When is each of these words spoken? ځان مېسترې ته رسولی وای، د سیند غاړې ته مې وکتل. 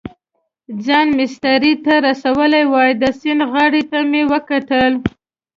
ځان 0.85 1.07
مېسترې 1.17 1.73
ته 1.85 1.93
رسولی 2.07 2.63
وای، 2.67 2.91
د 3.01 3.03
سیند 3.19 3.41
غاړې 3.51 3.83
ته 3.91 3.99
مې 4.09 4.23
وکتل. 4.31 4.93